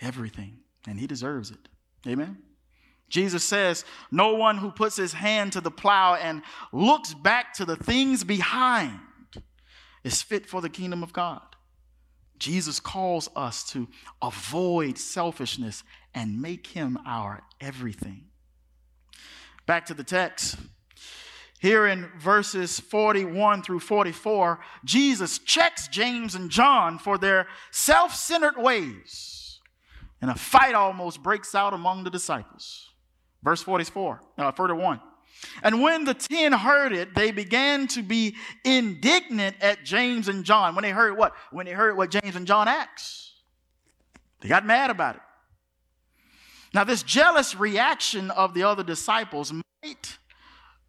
[0.00, 0.58] Everything.
[0.86, 1.68] And he deserves it.
[2.06, 2.38] Amen.
[3.08, 7.64] Jesus says, No one who puts his hand to the plow and looks back to
[7.64, 9.00] the things behind
[10.04, 11.42] is fit for the kingdom of God.
[12.38, 13.88] Jesus calls us to
[14.22, 15.82] avoid selfishness
[16.14, 18.26] and make him our everything.
[19.68, 20.56] Back to the text.
[21.60, 28.56] Here in verses 41 through 44, Jesus checks James and John for their self centered
[28.56, 29.60] ways,
[30.22, 32.88] and a fight almost breaks out among the disciples.
[33.42, 35.02] Verse 44, uh, 41.
[35.62, 40.76] And when the ten heard it, they began to be indignant at James and John.
[40.76, 41.34] When they heard what?
[41.50, 43.32] When they heard what James and John asked,
[44.40, 45.22] they got mad about it.
[46.74, 50.18] Now, this jealous reaction of the other disciples might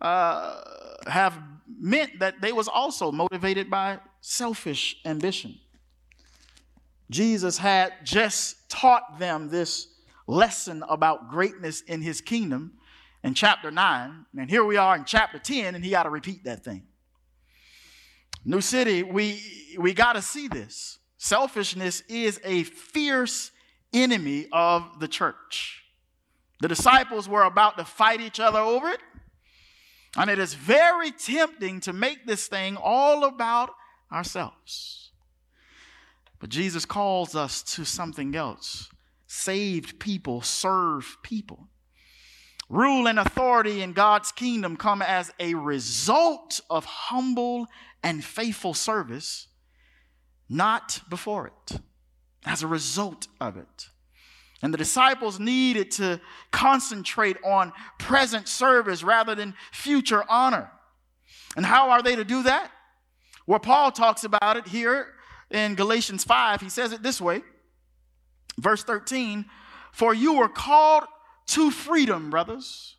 [0.01, 0.61] uh,
[1.07, 1.37] have
[1.67, 5.57] meant that they was also motivated by selfish ambition.
[7.09, 9.87] Jesus had just taught them this
[10.27, 12.73] lesson about greatness in his kingdom
[13.23, 14.25] in chapter 9.
[14.37, 16.83] And here we are in chapter 10, and he got to repeat that thing.
[18.45, 19.41] New City, we,
[19.77, 20.99] we got to see this.
[21.17, 23.51] Selfishness is a fierce
[23.93, 25.83] enemy of the church.
[26.61, 28.99] The disciples were about to fight each other over it.
[30.17, 33.69] And it is very tempting to make this thing all about
[34.11, 35.11] ourselves.
[36.39, 38.89] But Jesus calls us to something else.
[39.27, 41.67] Saved people serve people.
[42.69, 47.67] Rule and authority in God's kingdom come as a result of humble
[48.03, 49.47] and faithful service,
[50.47, 51.79] not before it,
[52.49, 53.89] as a result of it.
[54.63, 56.19] And the disciples needed to
[56.51, 60.71] concentrate on present service rather than future honor.
[61.55, 62.71] And how are they to do that?
[63.45, 65.07] Well, Paul talks about it here
[65.51, 66.59] in Galatians 5.
[66.61, 67.41] He says it this way,
[68.57, 69.45] verse 13
[69.91, 71.03] For you were called
[71.47, 72.95] to freedom, brothers.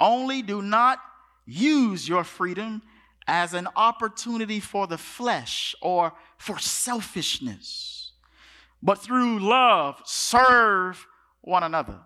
[0.00, 0.98] Only do not
[1.46, 2.82] use your freedom
[3.28, 7.97] as an opportunity for the flesh or for selfishness
[8.82, 11.06] but through love serve
[11.40, 11.98] one another.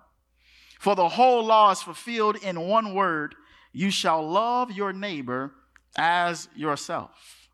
[0.79, 3.35] For the whole law is fulfilled in one word
[3.73, 5.53] you shall love your neighbor
[5.97, 7.49] as yourself.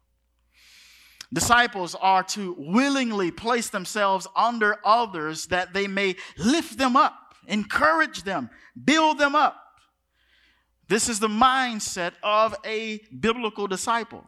[1.32, 8.22] Disciples are to willingly place themselves under others that they may lift them up, encourage
[8.22, 8.48] them,
[8.82, 9.56] build them up.
[10.88, 14.24] This is the mindset of a biblical disciple.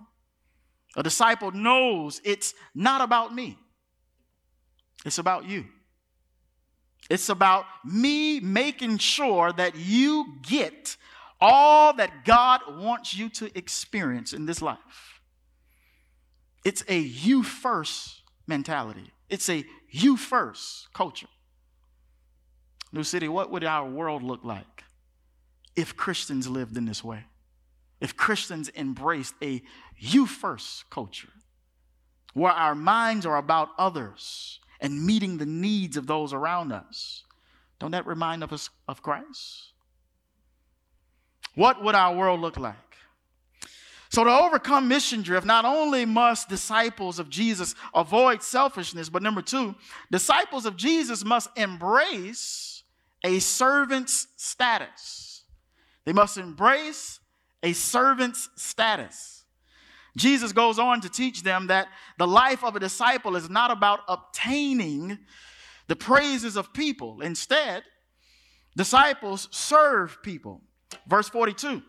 [0.95, 3.57] A disciple knows it's not about me.
[5.05, 5.65] It's about you.
[7.09, 10.97] It's about me making sure that you get
[11.41, 15.21] all that God wants you to experience in this life.
[16.65, 21.29] It's a you first mentality, it's a you first culture.
[22.93, 24.85] New City, what would our world look like
[25.77, 27.25] if Christians lived in this way?
[28.01, 29.63] If Christians embraced a
[29.97, 31.29] you first culture
[32.35, 37.25] where our minds are about others and meeting the needs of those around us.
[37.79, 39.73] Don't that remind us of Christ?
[41.55, 42.77] What would our world look like?
[44.11, 49.41] So, to overcome mission drift, not only must disciples of Jesus avoid selfishness, but number
[49.41, 49.77] two,
[50.11, 52.83] disciples of Jesus must embrace
[53.23, 55.43] a servant's status.
[56.05, 57.21] They must embrace
[57.63, 59.40] a servant's status.
[60.17, 64.01] Jesus goes on to teach them that the life of a disciple is not about
[64.09, 65.19] obtaining
[65.87, 67.21] the praises of people.
[67.21, 67.83] Instead,
[68.77, 70.63] disciples serve people.
[71.07, 71.83] Verse 42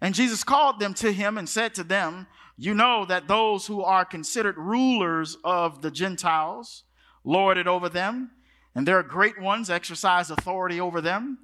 [0.00, 3.82] And Jesus called them to him and said to them, You know that those who
[3.82, 6.84] are considered rulers of the Gentiles
[7.24, 8.30] lord it over them,
[8.74, 11.38] and their great ones exercise authority over them.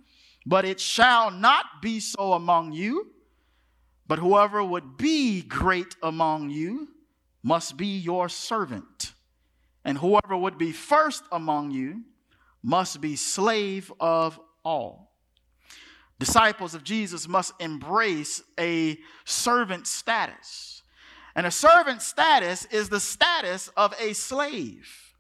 [0.47, 3.13] But it shall not be so among you.
[4.11, 6.89] But whoever would be great among you
[7.45, 9.13] must be your servant.
[9.85, 12.03] And whoever would be first among you
[12.61, 15.13] must be slave of all.
[16.19, 20.83] Disciples of Jesus must embrace a servant status.
[21.37, 25.15] And a servant status is the status of a slave.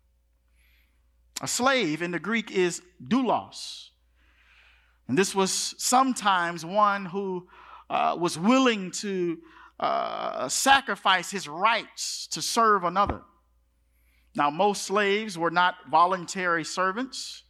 [1.40, 3.90] A slave in the Greek is doulos.
[5.06, 7.46] And this was sometimes one who
[7.90, 9.38] uh, was willing to
[9.80, 13.20] uh, sacrifice his rights to serve another.
[14.36, 17.42] Now, most slaves were not voluntary servants.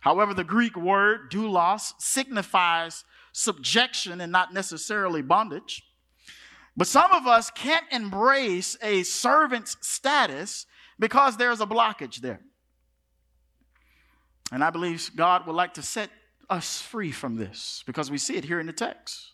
[0.00, 5.82] However, the Greek word doulos signifies subjection and not necessarily bondage.
[6.76, 10.64] But some of us can't embrace a servant's status
[10.98, 12.40] because there's a blockage there.
[14.50, 16.08] And I believe God would like to set
[16.48, 19.32] us free from this because we see it here in the text.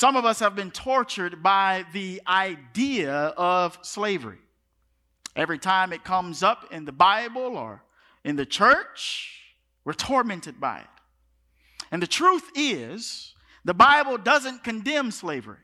[0.00, 4.38] Some of us have been tortured by the idea of slavery.
[5.36, 7.84] Every time it comes up in the Bible or
[8.24, 9.42] in the church,
[9.84, 10.86] we're tormented by it.
[11.90, 13.34] And the truth is,
[13.66, 15.58] the Bible doesn't condemn slavery.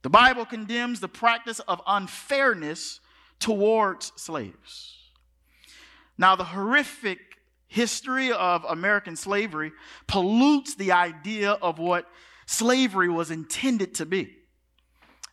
[0.00, 3.00] The Bible condemns the practice of unfairness
[3.38, 4.96] towards slaves.
[6.16, 7.18] Now, the horrific
[7.68, 9.72] history of American slavery
[10.06, 12.06] pollutes the idea of what
[12.46, 14.36] slavery was intended to be.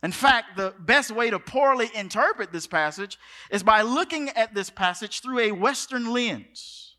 [0.02, 3.18] In fact, the best way to poorly interpret this passage
[3.50, 6.96] is by looking at this passage through a Western lens.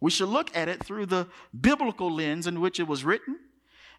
[0.00, 1.28] We should look at it through the
[1.58, 3.38] biblical lens in which it was written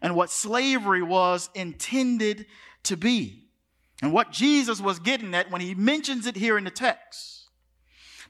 [0.00, 2.46] and what slavery was intended
[2.84, 3.44] to be
[4.02, 7.48] and what Jesus was getting at when he mentions it here in the text.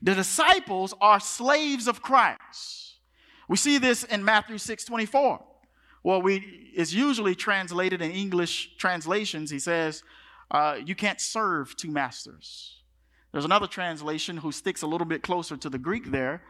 [0.02, 2.98] The disciples are slaves of Christ.
[3.48, 5.44] We see this in Matthew 6 24.
[6.04, 9.50] Well, we is usually translated in English translations.
[9.50, 10.02] He says,
[10.50, 12.82] uh, "You can't serve two masters."
[13.32, 16.42] There's another translation who sticks a little bit closer to the Greek there,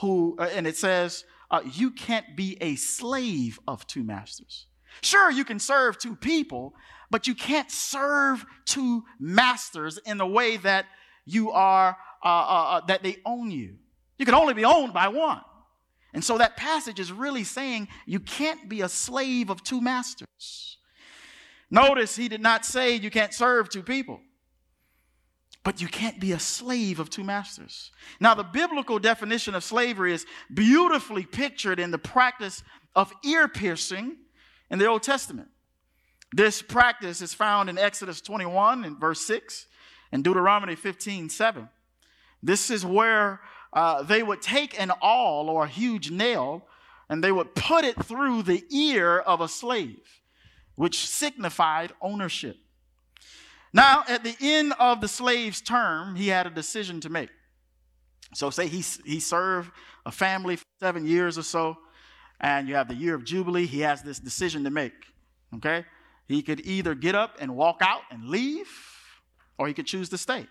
[0.00, 4.66] who uh, and it says, uh, "You can't be a slave of two masters."
[5.02, 6.74] Sure, you can serve two people,
[7.10, 10.86] but you can't serve two masters in the way that
[11.26, 13.76] you are uh, uh, uh that they own you.
[14.18, 15.42] You can only be owned by one.
[16.14, 20.78] And so that passage is really saying you can't be a slave of two masters.
[21.70, 24.20] Notice he did not say you can't serve two people,
[25.64, 27.92] but you can't be a slave of two masters.
[28.20, 32.62] Now, the biblical definition of slavery is beautifully pictured in the practice
[32.94, 34.16] of ear piercing
[34.70, 35.48] in the Old Testament.
[36.34, 39.66] This practice is found in Exodus 21 and verse 6
[40.12, 41.68] and Deuteronomy 15 7.
[42.42, 43.40] This is where
[43.72, 46.66] uh, they would take an awl or a huge nail
[47.08, 50.22] and they would put it through the ear of a slave,
[50.76, 52.56] which signified ownership.
[53.72, 57.30] Now, at the end of the slave's term, he had a decision to make.
[58.34, 59.70] So, say he, he served
[60.04, 61.76] a family for seven years or so,
[62.40, 64.94] and you have the year of Jubilee, he has this decision to make.
[65.56, 65.84] Okay?
[66.28, 68.68] He could either get up and walk out and leave,
[69.58, 70.46] or he could choose to stay.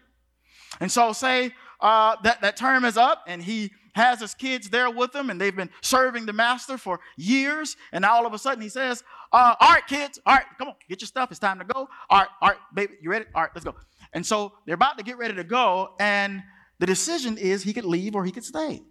[0.79, 4.89] And so, say uh, that, that term is up and he has his kids there
[4.89, 7.75] with him and they've been serving the master for years.
[7.91, 10.75] And all of a sudden he says, uh, All right, kids, all right, come on,
[10.87, 11.31] get your stuff.
[11.31, 11.87] It's time to go.
[12.09, 13.25] All right, all right, baby, you ready?
[13.35, 13.75] All right, let's go.
[14.13, 15.95] And so they're about to get ready to go.
[15.99, 16.43] And
[16.79, 18.81] the decision is he could leave or he could stay.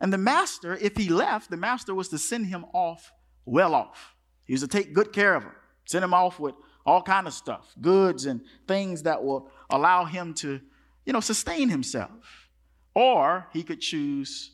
[0.00, 3.12] And the master, if he left, the master was to send him off
[3.44, 4.14] well off.
[4.44, 5.52] He was to take good care of him,
[5.86, 6.54] send him off with
[6.86, 10.60] all kind of stuff, goods and things that will allow him to
[11.04, 12.48] you know, sustain himself.
[12.94, 14.52] Or he could choose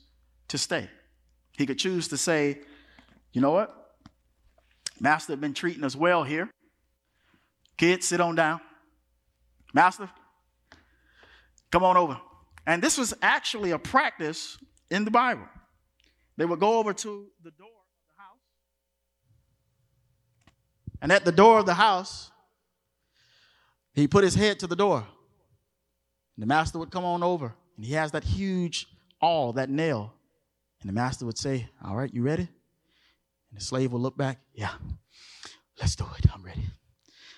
[0.49, 0.89] to stay.
[1.57, 2.61] He could choose to say,
[3.33, 3.77] you know what?
[4.99, 6.51] Master have been treating us well here.
[7.77, 8.61] Kids, sit on down.
[9.73, 10.11] Master,
[11.71, 12.21] come on over.
[12.67, 14.59] And this was actually a practice
[14.91, 15.47] in the Bible.
[16.37, 18.39] They would go over to the door of the house.
[21.01, 22.31] And at the door of the house,
[23.95, 25.07] he put his head to the door.
[26.41, 28.87] And the master would come on over, and he has that huge
[29.21, 30.15] awl, that nail.
[30.81, 32.49] And the master would say, All right, you ready?
[33.51, 34.73] And the slave would look back, Yeah,
[35.79, 36.25] let's do it.
[36.35, 36.65] I'm ready.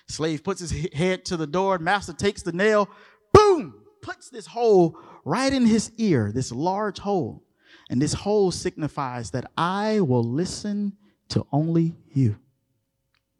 [0.07, 2.89] Slave puts his head to the door, master takes the nail,
[3.33, 7.43] boom, puts this hole right in his ear, this large hole.
[7.89, 10.93] And this hole signifies that I will listen
[11.27, 12.37] to only you.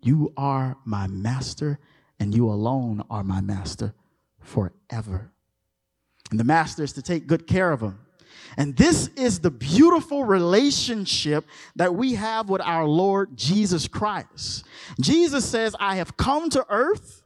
[0.02, 1.80] You are my master,
[2.20, 3.94] and you alone are my master
[4.42, 5.33] forever.
[6.34, 8.00] And the master is to take good care of him.
[8.58, 14.66] And this is the beautiful relationship that we have with our Lord Jesus Christ.
[15.00, 17.22] Jesus says, I have come to earth.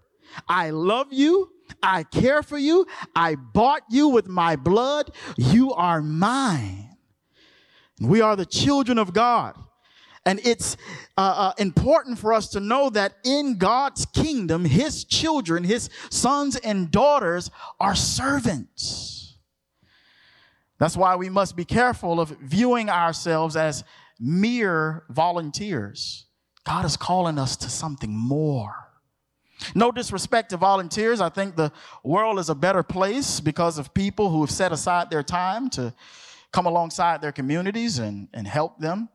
[0.45, 1.53] I love you.
[1.82, 2.86] I care for you.
[3.16, 5.16] I bought you with my blood.
[5.38, 6.97] You are mine.
[8.01, 9.58] We are the children of God.
[10.28, 10.76] And it's
[11.16, 16.58] uh, uh, important for us to know that in God's kingdom, his children, his sons
[16.58, 17.50] and daughters
[17.80, 19.38] are servants.
[20.80, 23.86] That's why we must be careful of viewing ourselves as
[24.20, 26.26] mere volunteers.
[26.66, 28.76] God is calling us to something more.
[29.74, 31.22] No disrespect to volunteers.
[31.22, 31.72] I think the
[32.04, 35.94] world is a better place because of people who have set aside their time to
[36.52, 39.08] come alongside their communities and, and help them.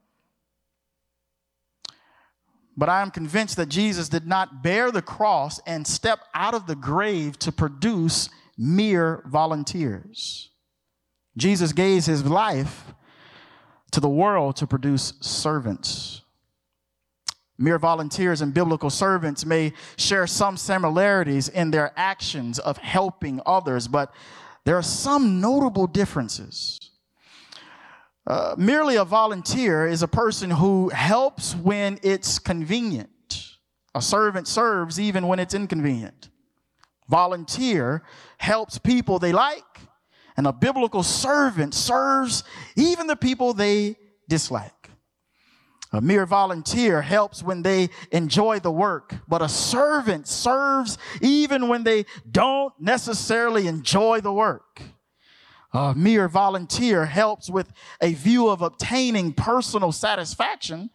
[2.76, 6.66] But I am convinced that Jesus did not bear the cross and step out of
[6.66, 10.50] the grave to produce mere volunteers.
[11.36, 12.94] Jesus gave his life
[13.90, 16.22] to the world to produce servants.
[17.58, 23.86] Mere volunteers and biblical servants may share some similarities in their actions of helping others,
[23.86, 24.12] but
[24.64, 26.91] there are some notable differences.
[28.26, 33.08] Uh, merely a volunteer is a person who helps when it's convenient.
[33.94, 36.30] A servant serves even when it's inconvenient.
[37.08, 38.02] Volunteer
[38.38, 39.80] helps people they like,
[40.36, 42.44] and a biblical servant serves
[42.76, 43.96] even the people they
[44.28, 44.90] dislike.
[45.92, 51.84] A mere volunteer helps when they enjoy the work, but a servant serves even when
[51.84, 54.80] they don't necessarily enjoy the work.
[55.72, 60.90] A mere volunteer helps with a view of obtaining personal satisfaction,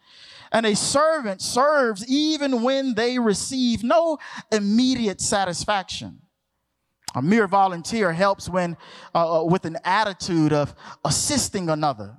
[0.52, 4.18] and a servant serves even when they receive no
[4.52, 6.20] immediate satisfaction.
[7.14, 8.76] A mere volunteer helps when
[9.14, 10.74] uh, uh with an attitude of
[11.04, 12.16] assisting another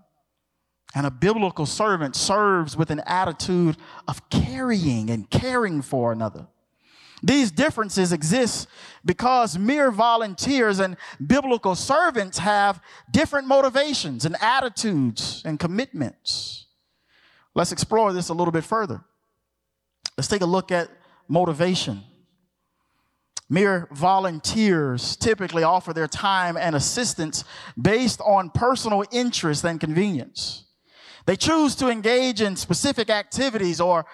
[0.96, 6.48] and a biblical servant serves with an attitude of carrying and caring for another.
[7.22, 8.68] These differences exist
[9.04, 10.96] because mere volunteers and
[11.26, 16.68] biblical servants have different motivations and attitudes and commitments.
[17.56, 19.04] Let's explore this a little bit further.
[20.18, 20.90] Let's take a look at
[21.28, 22.04] motivation.
[23.50, 27.44] Mere volunteers typically offer their time and assistance
[27.82, 30.66] based on personal interest and convenience.
[31.26, 34.06] They choose to engage in specific activities or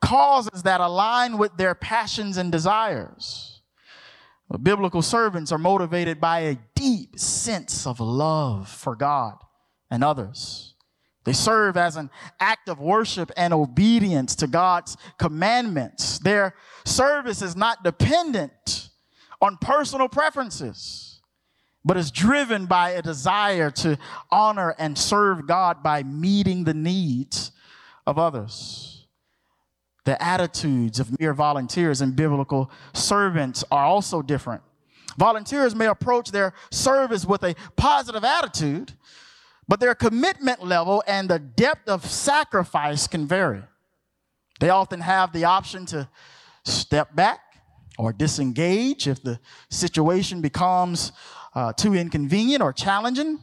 [0.00, 3.62] causes that align with their passions and desires.
[4.62, 9.36] biblical servants are motivated by a deep sense of love for God
[9.90, 10.74] and others.
[11.24, 16.18] They serve as an act of worship and obedience to God's commandments.
[16.18, 18.90] Their service is not dependent
[19.40, 21.14] on personal preferences
[21.84, 23.98] but is driven by a desire to
[24.30, 27.52] honor and serve God by meeting the needs
[28.06, 28.93] of others.
[30.04, 34.62] The attitudes of mere volunteers and biblical servants are also different.
[35.16, 38.92] Volunteers may approach their service with a positive attitude,
[39.66, 43.62] but their commitment level and the depth of sacrifice can vary.
[44.60, 46.08] They often have the option to
[46.64, 47.40] step back
[47.98, 49.38] or disengage if the
[49.70, 51.12] situation becomes
[51.54, 53.38] uh, too inconvenient or challenging.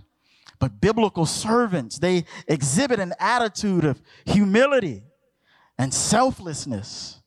[0.59, 5.03] But biblical servants, they exhibit an attitude of humility
[5.82, 7.19] and selflessness.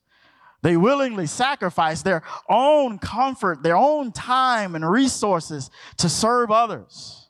[0.63, 7.29] They willingly sacrifice their own comfort, their own time and resources to serve others.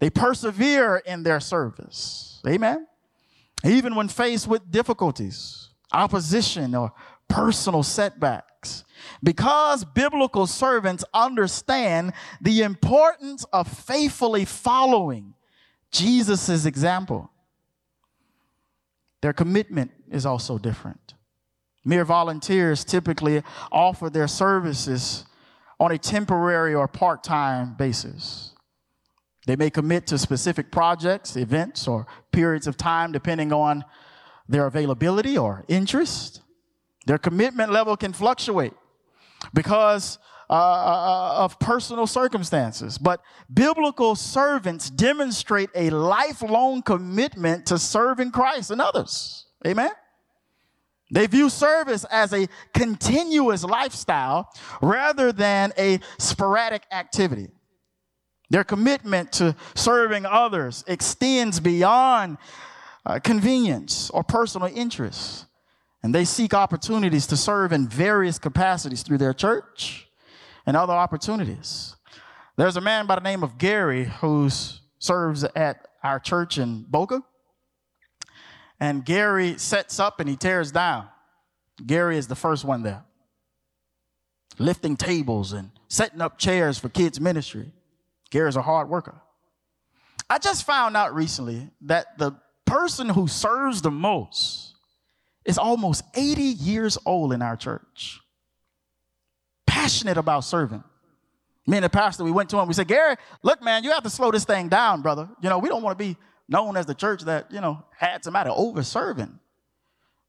[0.00, 2.42] They persevere in their service.
[2.46, 2.88] Amen.
[3.64, 6.92] Even when faced with difficulties, opposition, or
[7.28, 8.84] personal setbacks
[9.22, 15.34] because biblical servants understand the importance of faithfully following
[15.92, 17.30] Jesus' example.
[19.20, 21.14] Their commitment is also different.
[21.84, 23.42] Mere volunteers typically
[23.72, 25.24] offer their services
[25.80, 28.52] on a temporary or part time basis.
[29.46, 33.84] They may commit to specific projects, events, or periods of time depending on
[34.48, 36.42] their availability or interest.
[37.06, 38.74] Their commitment level can fluctuate
[39.54, 40.18] because
[40.50, 42.96] uh, uh, of personal circumstances.
[42.96, 43.20] But
[43.52, 49.44] biblical servants demonstrate a lifelong commitment to serving Christ and others.
[49.66, 49.90] Amen.
[51.10, 54.50] They view service as a continuous lifestyle
[54.82, 57.48] rather than a sporadic activity.
[58.50, 62.38] Their commitment to serving others extends beyond
[63.04, 65.46] uh, convenience or personal interests.
[66.02, 70.08] And they seek opportunities to serve in various capacities through their church
[70.66, 71.96] and other opportunities.
[72.56, 74.48] There's a man by the name of Gary who
[74.98, 77.22] serves at our church in Boca.
[78.80, 81.08] And Gary sets up and he tears down.
[81.84, 83.04] Gary is the first one there,
[84.58, 87.70] lifting tables and setting up chairs for kids' ministry.
[88.30, 89.20] Gary's a hard worker.
[90.28, 92.32] I just found out recently that the
[92.66, 94.74] person who serves the most
[95.44, 98.20] is almost 80 years old in our church.
[99.66, 100.84] Passionate about serving.
[101.66, 104.02] Me and the pastor, we went to him, we said, Gary, look, man, you have
[104.02, 105.28] to slow this thing down, brother.
[105.42, 106.16] You know, we don't want to be
[106.48, 109.38] known as the church that, you know, had somebody over serving.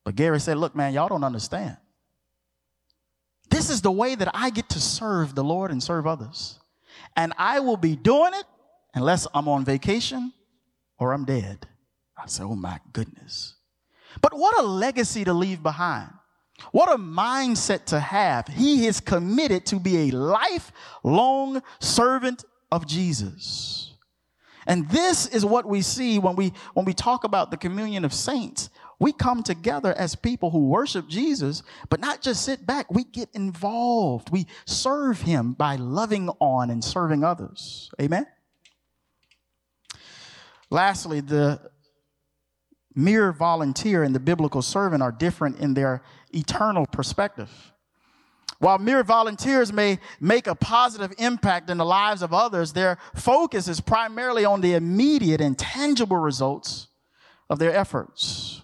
[0.04, 1.78] But Gary said, look, man, y'all don't understand.
[3.50, 6.60] This is the way that I get to serve the Lord and serve others.
[7.16, 8.46] And I will be doing it
[8.94, 10.34] unless I'm on vacation
[10.98, 11.68] or I'm dead.
[12.18, 13.56] I said, oh my goodness.
[14.22, 16.12] But what a legacy to leave behind.
[16.72, 18.48] What a mindset to have.
[18.48, 23.89] He is committed to be a lifelong servant of Jesus.
[24.70, 28.14] And this is what we see when we when we talk about the communion of
[28.14, 28.70] saints.
[29.00, 32.92] We come together as people who worship Jesus, but not just sit back.
[32.92, 34.30] We get involved.
[34.30, 37.90] We serve him by loving on and serving others.
[38.00, 38.28] Amen.
[40.70, 41.72] Lastly, the
[42.94, 47.50] mere volunteer and the biblical servant are different in their eternal perspective.
[48.60, 53.70] While mere volunteers may make a positive impact in the lives of others, their focus
[53.70, 56.88] is primarily on the immediate and tangible results
[57.50, 58.62] of their efforts.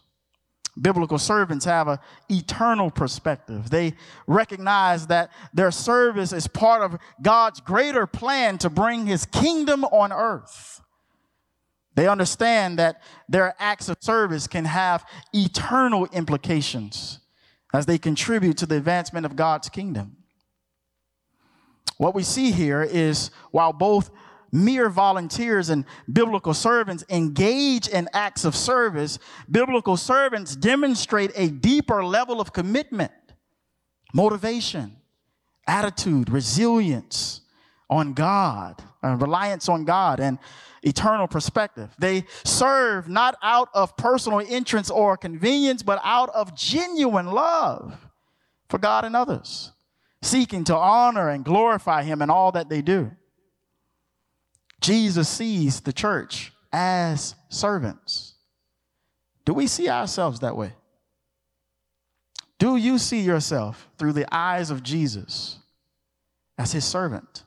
[0.79, 3.69] Biblical servants have an eternal perspective.
[3.69, 3.93] They
[4.27, 10.11] recognize that their service is part of God's greater plan to bring his kingdom on
[10.11, 10.81] earth.
[11.95, 17.19] They understand that their acts of service can have eternal implications
[17.73, 20.17] as they contribute to the advancement of God's kingdom.
[21.97, 24.09] What we see here is while both
[24.51, 32.03] mere volunteers and biblical servants engage in acts of service, biblical servants demonstrate a deeper
[32.03, 33.11] level of commitment,
[34.13, 34.95] motivation,
[35.67, 37.41] attitude, resilience
[37.89, 40.39] on God, uh, reliance on God, and
[40.85, 41.89] eternal perspective.
[41.97, 48.07] They serve not out of personal interest or convenience, but out of genuine love
[48.69, 49.71] for God and others,
[50.21, 53.11] seeking to honor and glorify Him in all that they do.
[54.79, 58.35] Jesus sees the church as servants.
[59.45, 60.73] Do we see ourselves that way?
[62.57, 65.57] Do you see yourself through the eyes of Jesus
[66.57, 67.43] as his servant?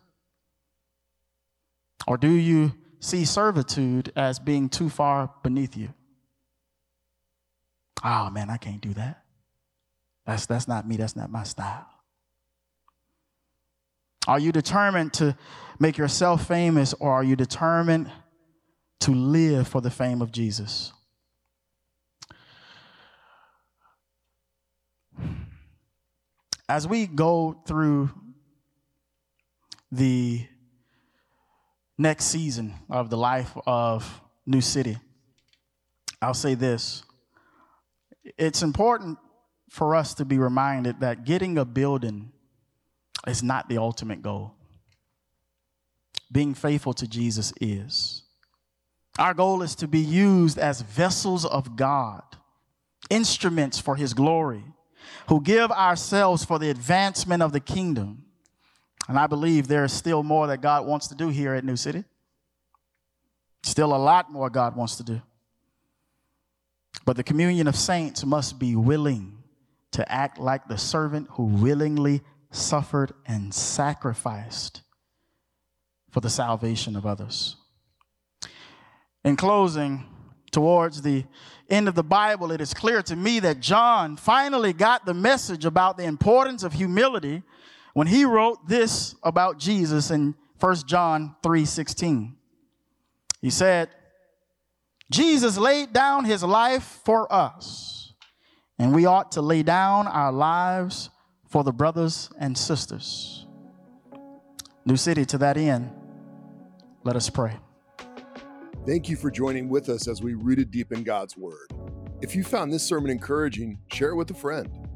[2.07, 5.93] Or do you see servitude as being too far beneath you.
[8.05, 9.23] Oh man, I can't do that.
[10.27, 11.87] That's, that's not me, that's not my style.
[14.27, 15.37] Are you determined to
[15.79, 18.11] make yourself famous or are you determined
[19.01, 20.93] to live for the fame of Jesus?
[26.69, 28.11] As we go through
[29.91, 30.47] the
[31.99, 34.97] next season of the life of New City,
[36.23, 37.03] I'll say this.
[38.39, 39.19] It's important
[39.69, 42.33] for us to be reminded that getting a building
[43.27, 44.55] is not the ultimate goal.
[46.31, 48.23] Being faithful to Jesus is.
[49.19, 52.23] Our goal is to be used as vessels of God,
[53.11, 54.65] instruments for His glory,
[55.29, 58.25] who give ourselves for the advancement of the kingdom
[59.07, 61.77] and I believe there is still more that God wants to do here at New
[61.77, 62.05] City.
[63.63, 65.21] Still a lot more God wants to do.
[67.05, 69.39] But the communion of saints must be willing
[69.93, 74.83] to act like the servant who willingly suffered and sacrificed
[76.11, 77.57] for the salvation of others.
[79.25, 80.07] In closing,
[80.51, 81.25] towards the
[81.69, 85.65] end of the Bible, it is clear to me that John finally got the message
[85.65, 87.43] about the importance of humility
[87.99, 92.37] when he wrote this about Jesus in 1 John 3:16.
[93.43, 93.89] He said,
[95.11, 98.13] Jesus laid down his life for us,
[98.79, 101.11] and we ought to lay down our lives
[101.49, 103.49] for the brothers and sisters.
[104.87, 105.91] New City, to that end,
[107.03, 107.57] let us pray.
[108.87, 111.73] Thank you for joining with us as we rooted deep in God's Word.
[112.23, 114.88] If you found this sermon encouraging, share it with a friend.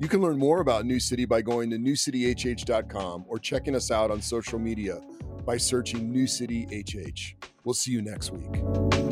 [0.00, 4.10] You can learn more about New City by going to newcityhh.com or checking us out
[4.10, 5.02] on social media
[5.44, 7.36] by searching New City HH.
[7.64, 9.09] We'll see you next week.